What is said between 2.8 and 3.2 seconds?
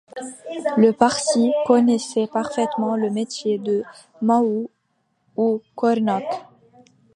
le